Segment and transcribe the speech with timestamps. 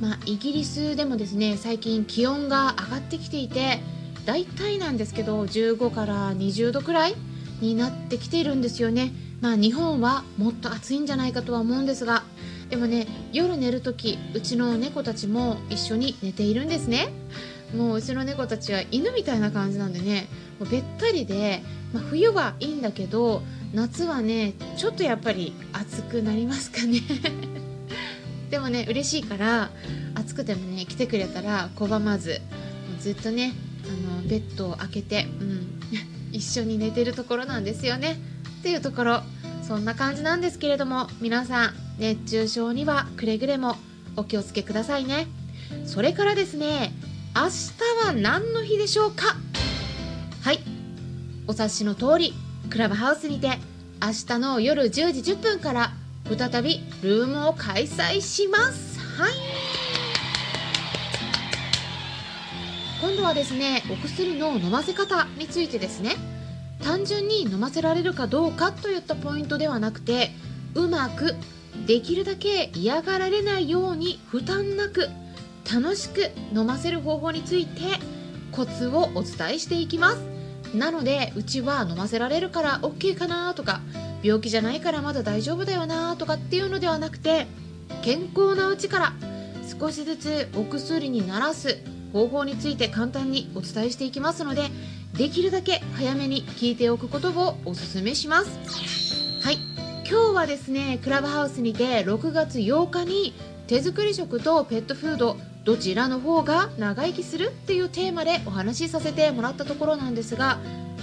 [0.00, 3.80] まあ、イギリスでもですね最近気温が上がってきていて
[4.26, 7.14] 大体なんですけど15から20度くらい
[7.60, 9.12] になってきているんですよね。
[9.40, 12.24] まあ日本はもっと暑いんじゃないかとは思うんですが
[12.70, 17.08] でもね夜寝る時うちの猫たちも一緒に寝ているんですね。
[17.76, 20.26] もううちの猫たちは犬みたいな感じなんでね
[20.58, 21.62] もうべったりで、
[21.92, 23.42] まあ、冬はいいんだけど
[23.74, 27.00] 夏はねちょっとやっぱり暑くなりますかね。
[28.50, 29.70] でもね嬉しいから
[30.14, 32.40] 暑くてもね来てくれたら拒まず
[33.00, 33.52] ずっとね
[33.84, 35.80] あのベッドを開けて、うん、
[36.32, 38.18] 一緒に寝てるところなんですよね。
[38.60, 39.22] っていうところ
[39.66, 43.76] そんな感じなんですけれども皆さん熱中症にはくれぐれも
[44.16, 45.26] お気をつけくださいね。
[45.84, 46.92] それからですね
[47.36, 49.36] 明日は何の日でしょうか。
[50.42, 50.60] はい。
[51.46, 52.34] お察しの通り
[52.70, 53.58] クラブハウスにて
[54.00, 55.92] 明日の夜10時10分から
[56.36, 58.98] 再びルームを開催します。
[59.00, 59.32] はい。
[63.00, 66.16] 今度はですねお薬の飲ませ方についてですね。
[66.82, 70.30] 単純に飲ませられるかどうかといったポイントではなくて
[70.74, 71.34] うまく
[71.86, 75.08] できるだけ嫌がられないように負担なく
[75.72, 77.80] 楽しく飲ませる方法について
[78.52, 80.22] コツをお伝えしていきます。
[80.74, 83.80] なのでうちは飲ませられるから OK かなとか
[84.22, 87.46] 病気じゃないからまだ大丈夫だよなとかっていうのではなくて
[88.02, 89.12] 健康なうちから
[89.80, 91.78] 少しずつお薬にならす
[92.12, 94.62] 方法について簡単にお伝えしていきますので
[95.14, 98.50] できるだけ早めに聞いておくことをおすめします。
[99.42, 99.58] はい。
[100.08, 103.34] 今日はですねクラブハウスにて6月8日に
[103.66, 110.58] 手作り食とペットフードどちらの方が長生きするっていうテーマでお話しさせてもらったところなんですが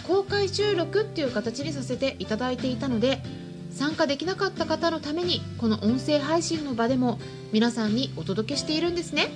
[0.08, 3.22] 公開収録っていう形にさせていただいていたので
[3.72, 7.20] 参加できなかった方のためにこの音声配信の場でも
[7.52, 9.28] 皆さんにお届けしているんですね。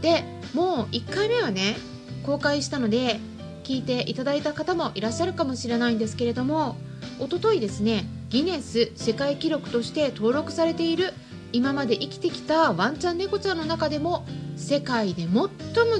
[0.00, 1.76] でもう1回目はね
[2.24, 3.20] 公開したので
[3.64, 6.76] 聞いていただいた方もいらっしゃるかもしれないんですけれども
[7.18, 11.12] おとといですねギネス世界記録として登録されている
[11.52, 14.24] 今まで生きてきたワンちゃん猫ちゃんの中でも
[14.56, 15.48] 世界で最も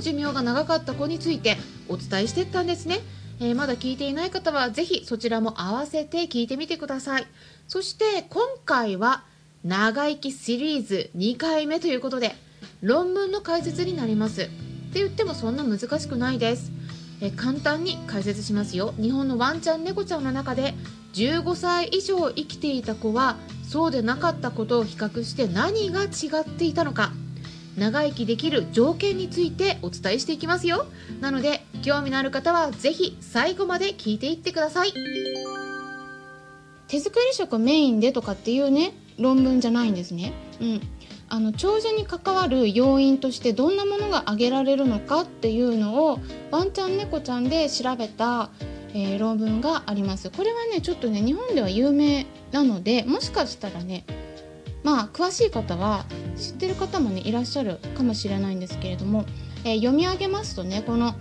[0.00, 1.56] 寿命が長かった子について
[1.88, 3.00] お伝えしていったんですね。
[3.40, 7.26] えー、まだ聞いていない方はぜひそちらも合わせて聞いてみてください。
[7.66, 9.24] そして今回は
[9.64, 12.34] 長生きシリーズ2回目ということで
[12.82, 14.42] 論文の解説になります。
[14.42, 14.44] っ
[14.90, 16.72] て言ってもそんな難しくないです。
[17.20, 18.94] え簡単に解説しますよ。
[19.00, 20.74] 日本のワンちゃん猫ちゃんの中で
[21.14, 23.36] 15歳以上生きていた子は
[23.68, 26.08] そうでなかったことを比較して何が違
[26.40, 27.12] っていたのか。
[27.78, 30.86] 長生きできる条件についてお伝えしていきますよ。
[31.20, 34.92] なので興味のある方はぜひ最後まで聞いていってください。
[36.88, 40.32] 手作り食メインでとかっていうね論文じゃないんですね。
[40.60, 40.80] うん。
[41.30, 48.48] あの長寿に関わる要因としてどんなものが挙げられるのかっていうのをワンちゃん猫ちゃんで調べた、
[48.94, 50.30] えー、論文があります。
[50.30, 54.04] これはねちょっとね日本では有名なのでもしかしたらね
[54.82, 56.04] まあ詳しい方は
[56.36, 59.24] 知ってる方もねいらっしゃるかもしれないんですけれども、
[59.64, 61.14] えー、読み上げますとねこの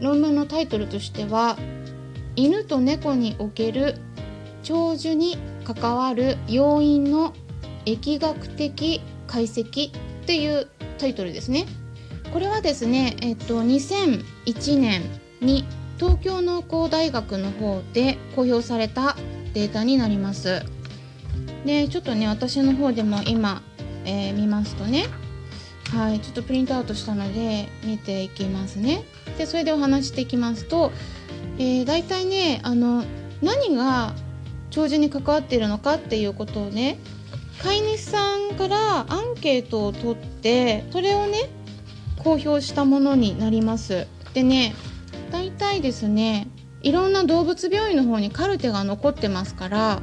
[0.00, 1.56] 論文のタイトルとしては
[2.36, 3.96] 「犬と猫における
[4.62, 7.32] 長寿に関わる要因の
[7.84, 9.92] 疫学的解析」っ
[10.26, 11.66] ていうタイトルですね。
[12.32, 15.02] これはですね、えっと、2001年
[15.40, 15.64] に
[15.98, 19.16] 東京農工大学の方で公表された
[19.52, 20.64] データになります。
[21.64, 23.62] でちょっとね私の方でも今、
[24.04, 25.06] えー、見ますとね。
[25.94, 29.04] はいちょっとプリントアウトしたので見ていきますね。
[29.38, 30.92] でそれでお話していきますと、
[31.58, 33.04] えー、大体ねあの
[33.42, 34.14] 何が
[34.70, 36.98] 長寿に関わっているのかっていうことをね
[37.62, 41.48] 飼い主さんからアンケートを取ってそれをね
[42.18, 44.06] 公表したものになります。
[44.32, 44.74] でね
[45.30, 46.48] 大体ですね
[46.82, 50.02] いろんな動物病院の方にカルテが残ってますから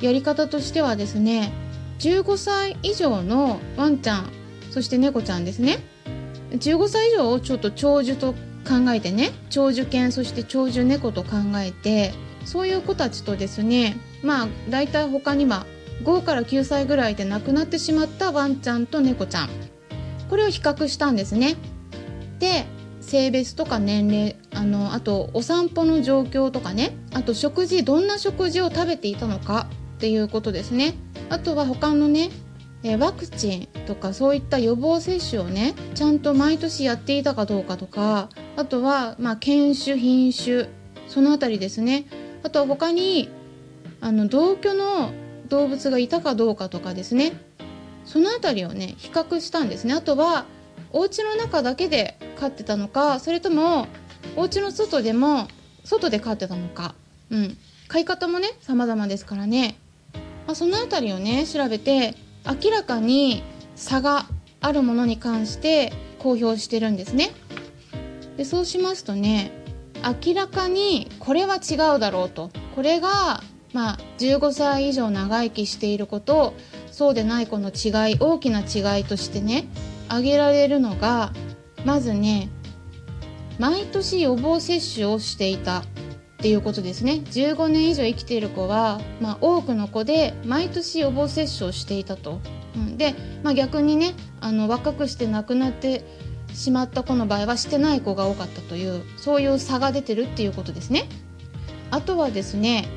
[0.00, 1.52] やり方としてはですね
[1.98, 4.30] 15歳以上のワンちゃん
[4.70, 5.78] そして猫ちゃんですね。
[6.50, 12.12] 15歳以上をちょっと長寿と考えてね長寿犬そして長寿猫と考えて
[12.44, 15.66] そういう子たちとですねまあ大体他には
[16.02, 19.48] 5から9歳ぐらいで亡くなってしまったワンちゃんと猫ちゃん。
[20.28, 21.56] これを比較したんですね。
[22.38, 22.66] で
[23.00, 29.68] 性別とか年齢あのあとお散歩の状況とかねあと食事どんな食事を食べていたのか
[30.04, 30.92] っていうことですね。
[31.30, 32.28] あとは他のね
[32.82, 40.68] えワクチンとかそういった予防接種をねちゃんと毎年やっていたかどうかとかあとはまあ犬種品種
[41.08, 42.04] その辺りですね。
[42.42, 43.30] あとは他に
[44.02, 45.10] あの同居の
[45.48, 47.32] 動物がいたかどうかとかですね。
[48.04, 49.94] その辺りをね比較したんですね。
[49.94, 50.44] あとは
[50.92, 53.86] お家の中だけで飼ってたのかそれとも
[54.36, 55.48] お家の外でも
[55.82, 56.94] 外で飼ってたのか、
[57.30, 57.56] うん、
[57.88, 59.78] 飼い方もね様々ですからね、
[60.46, 62.14] まあ、その辺りをね調べて
[62.44, 63.42] 明らかに
[63.74, 64.26] 差が
[64.60, 67.30] あるものに関して公表してるんですね。
[68.36, 69.52] でそうしますとね
[70.24, 72.50] 明らかにこれは違うだろうと。
[72.74, 73.42] これが
[73.72, 76.54] まあ15歳以上長生きしている子と
[76.90, 79.66] そうでない子の違い大きな違いとしてね
[80.08, 81.32] 挙げられるのが
[81.84, 82.48] まずね
[83.58, 85.82] 毎年予防接種をしていた
[86.44, 87.22] っていうことですね。
[87.24, 92.38] 15年以上生きている子は、まあ、多くの子で毎年予防接種をしていたと、
[92.76, 94.12] うん、で、まあ、逆にね
[94.42, 96.04] あの若くして亡くなって
[96.52, 101.08] しまった子の場合はしてない子が多かったというそういう差が出てるっていうことですね。
[101.90, 102.88] あとはですね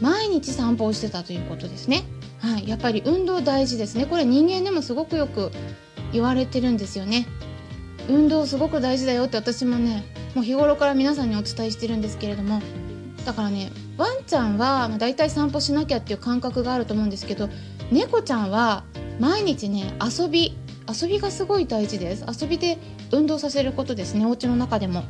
[0.00, 2.04] 毎日散歩をしてたということですね。
[2.38, 4.06] はい、やっぱり運動大事ですね。
[4.06, 5.50] これ人間でもすごくよく
[6.12, 7.26] 言われてるんですよね。
[8.08, 10.04] 運動すごく大事だよって私もね
[10.34, 12.60] もう日頃から皆さんにお伝えしてるんですけれども
[13.24, 17.48] だからねワンちゃんはだいたい散歩しなきゃっていう感覚があると思うんですけど
[17.90, 18.84] 猫ちゃんは
[19.18, 20.56] 毎日ね遊び
[20.86, 22.26] 遊びがすごい大事です。
[22.28, 22.78] 遊びで
[23.10, 25.04] 運動させることですねお家の中でも。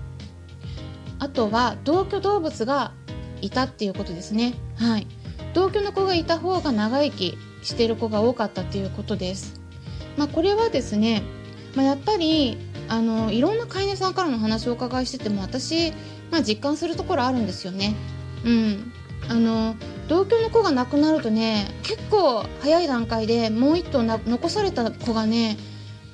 [1.19, 2.93] あとは同居動物が
[3.41, 4.55] いたっていうことですね。
[4.77, 5.07] はい。
[5.53, 9.61] 同居の子がいた方が長生きしてる子が多かったっていうことです。
[10.17, 11.23] まあ、これはですね、
[11.75, 12.59] まあ、やっぱり
[12.89, 15.93] あのいろんな飼い主さんからの話をお伺いしてても私、
[16.31, 17.95] まあ、実感するところあるんですよね。
[18.45, 18.93] うん、
[19.29, 19.75] あの
[20.09, 25.57] 同居の子が亡くなるとね結構早い段階でもう1頭残された子がね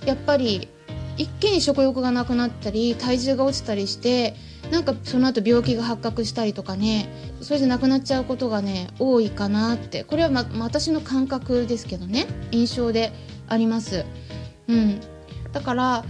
[0.06, 0.68] やっぱり
[1.16, 4.34] 一気に食欲がなくなったり体重が落ちたりして
[4.70, 7.08] なんかその後病気が発覚したりとかね
[7.40, 13.12] それで亡くなっちゃうことがね多いかなってこれは、ま、私の感覚ですけどね印象で
[13.48, 14.04] あります。
[14.68, 15.00] うん、
[15.52, 16.04] だから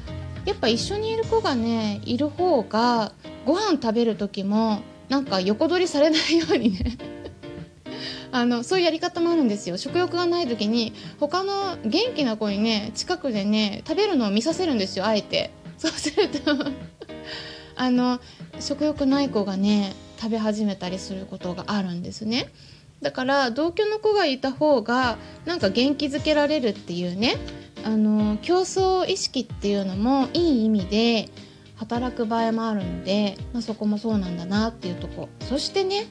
[0.45, 3.13] やっぱ一緒にいる子がねいる方が
[3.45, 6.97] ご飯食べる時もなんか横取りされないようにね。
[8.33, 9.77] あのそういうやり方もあるんですよ。
[9.77, 15.51] 食欲がない時に他の元気な子にね近くでね食べるのを見させるんですよあえて。
[15.79, 16.41] そうすると
[17.75, 18.21] あの
[18.61, 22.49] 食欲ない子がね食べ始めたりすることがあるんですね。
[23.03, 25.17] だから同居の子がいた方が
[25.47, 27.37] なんか元気づけられるっていうね
[27.85, 31.29] あの競争意識っていうのもいい意味で
[31.77, 35.29] 働く場合もあるので、まあ、そこもそうなんだなっていうとこ。
[35.41, 36.07] そしてね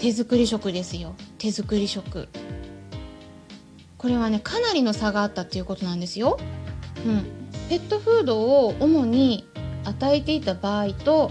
[0.00, 1.14] 手作り食ですよ。
[1.38, 2.28] 手作り食。
[4.00, 6.38] これはねかなりの差があったっていうことなんですよ、
[7.04, 7.22] うん、
[7.68, 9.46] ペットフードを主に
[9.84, 11.30] 与えていた場合と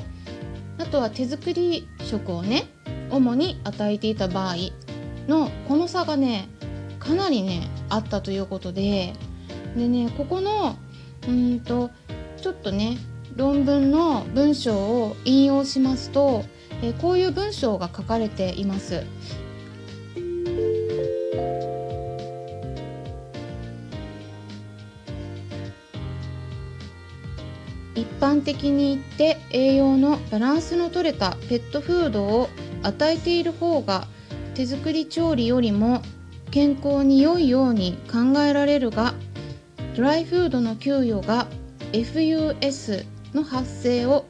[0.77, 2.67] あとは手作り食をね
[3.09, 4.55] 主に与えていた場合
[5.27, 6.47] のこの差がね
[6.99, 9.15] かなりねあったということで
[9.75, 10.77] でねここの
[11.27, 11.89] うんと
[12.41, 12.97] ちょっとね
[13.35, 16.43] 論文の文章を引用しますと、
[16.81, 19.03] えこういう文章が書かれています。
[27.95, 32.49] 一般的に言って栄養のバランスの取れたペットフードを
[32.83, 34.07] 与えている方が
[34.55, 36.01] 手作り調理よりも
[36.51, 39.13] 健康に良いように考えられるが
[39.99, 41.45] ドライフードの給与が
[41.91, 44.25] FUS の発生を、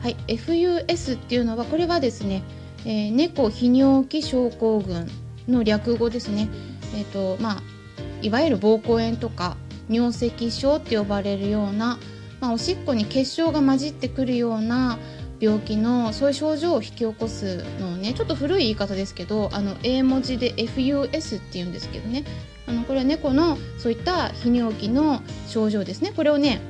[0.00, 2.42] はい、FUS っていうのはこれはですね、
[2.86, 5.06] えー、猫泌尿器症候群
[5.46, 6.48] の略語ですね、
[6.94, 7.62] えーとまあ、
[8.22, 9.58] いわゆる膀胱炎とか
[9.90, 11.98] 尿石症って呼ばれるような、
[12.40, 14.98] まあ、おしっこに結晶が混じってくるような
[15.38, 22.24] 病気のそういう症状を引き起こすのをねちょっと古い言い方ですけどあの英文字で FUS っていうんですけどね。
[22.70, 26.12] あのこれは猫のそういった泌尿器の症状ですね。
[26.14, 26.60] これをね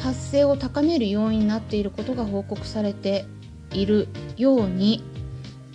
[0.00, 3.26] 発生を高める要因になっていることが報告されて
[3.72, 5.04] いるように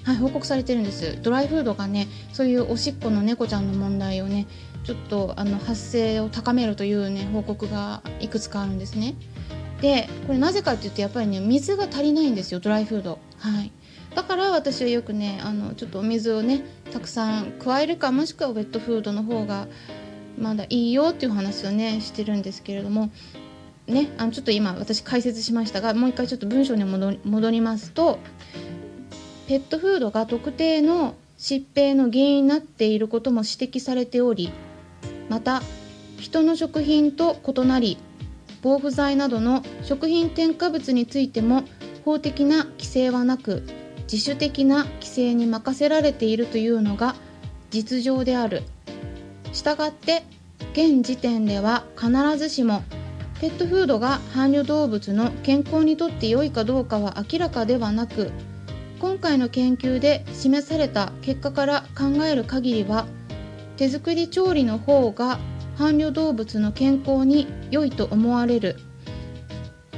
[0.03, 1.21] はい、報告されてるんです。
[1.21, 4.47] ドライフードがねそういうおしっこの猫ちゃんの問題をね
[4.83, 9.13] ちょっとあの発生を高めるというね報告がいくつかあるんですね。
[9.79, 13.19] でこれなぜかっていうとやっぱりね水が足りないんですよドライフード。
[13.37, 13.71] はい。
[14.15, 19.67] だから私はよくねあのちょっとお水をねたくさん加えるかもしくはウェットフードの方が
[20.37, 23.09] まだいいよっていう話をねしてるんですけれども
[23.87, 28.19] ねあのちょっと今私解説しましたがもう一回ちょっと文章に戻戻りますと
[29.47, 34.51] ペットフードが特定の疾病の原因になっていることも指摘されており
[35.29, 35.61] また
[36.17, 37.97] 人の食品と異なり
[38.61, 41.63] 防腐剤などの食品添加物についても
[42.05, 43.63] 法的な規制はなく
[44.11, 47.15] 自主的な規制に任せられているというのが
[47.69, 48.63] 実情である。
[49.53, 50.23] したがって
[50.73, 52.83] 現時点では必ずしも
[53.39, 58.31] ペットフードが伴侶動物の健康にとって良いかどうかは明らかではなく
[58.99, 63.07] 今回の研究で示された結果から考える限りは
[63.75, 65.39] 手作り調理の方が
[65.77, 68.77] 伴侶動物の健康に良いと思われる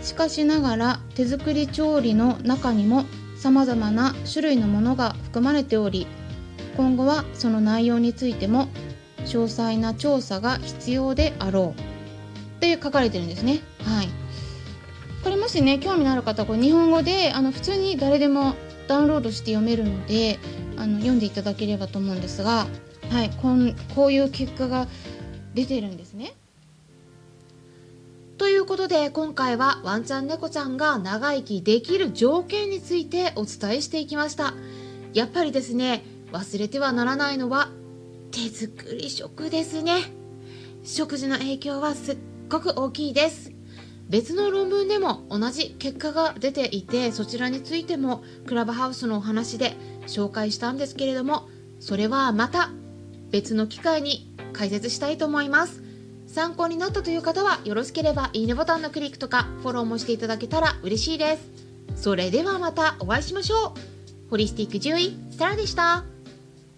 [0.02, 3.06] しかしながら手作り調理の中にも
[3.44, 6.08] 様々な種類のものが含まれており
[6.78, 8.70] 今後はその内容についても
[9.26, 11.80] 詳細な調査が必要であろう
[12.58, 13.60] って書かれてるんですね。
[13.84, 14.08] はい。
[15.26, 18.56] これもしね興味のある方これ日本語であの普通に誰でも
[18.88, 20.40] ダウンロードして読めるので
[20.78, 22.66] あの読んでいただければと思うんですが、
[23.10, 24.88] はい、こんこういう結果が
[25.54, 26.34] 出てるんですね。
[28.64, 34.54] ということで今回はワンちゃん猫ちゃんが長生きできる条件についてお伝えしていきました。
[35.14, 37.68] やっぱりですね忘れてはならないのは
[38.32, 40.14] 手作り食ですね。
[40.82, 42.18] 食事の影響はすっ
[42.48, 43.52] ごく大きいです。
[44.08, 49.74] 別の論文でも同じ結果が出ていてそちらについてもクラブハウスのお話で
[50.08, 51.50] 紹介したんですけれども
[51.82, 52.70] それはまた
[53.30, 55.83] 別の機会に解説したいと思います。
[56.34, 61.44] 参考になったという方はよろしければいいねボタンのクリックとかフォローもしていただけたら嬉しいです。
[61.96, 64.30] それではまたお会いしましょう。
[64.32, 66.13] ホリスティック獣医サラでした。